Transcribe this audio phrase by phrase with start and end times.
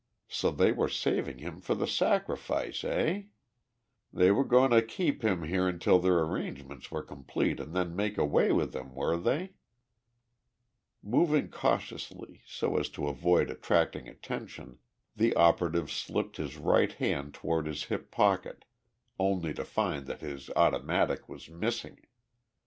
[0.27, 3.25] So they were saving him for the sacrifice, eh?
[4.11, 8.17] They were going to keep him here until their arrangements were complete and then make
[8.17, 9.51] away with him, were they?
[11.03, 14.79] Moving cautiously, so as to avoid attracting attention,
[15.15, 18.65] the operative slipped his right hand toward his hip pocket,
[19.19, 21.99] only to find that his automatic was missing.